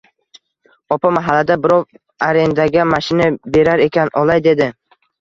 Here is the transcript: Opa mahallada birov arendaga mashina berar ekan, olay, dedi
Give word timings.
Opa 0.95 1.11
mahallada 1.17 1.59
birov 1.67 1.85
arendaga 2.31 2.89
mashina 2.95 3.31
berar 3.59 3.89
ekan, 3.89 4.15
olay, 4.27 4.47
dedi 4.53 4.73